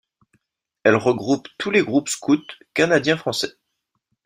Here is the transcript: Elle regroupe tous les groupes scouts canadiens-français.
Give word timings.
Elle 0.83 0.95
regroupe 0.95 1.47
tous 1.59 1.69
les 1.69 1.83
groupes 1.83 2.09
scouts 2.09 2.41
canadiens-français. 2.73 3.53